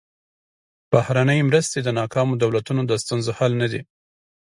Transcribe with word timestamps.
بهرنۍ 0.91 1.39
مرستې 1.49 1.79
د 1.83 1.89
ناکامو 1.99 2.39
دولتونو 2.43 2.81
د 2.85 2.91
ستونزو 3.03 3.31
حل 3.37 3.51
نه 3.61 3.67
دي. 3.71 3.81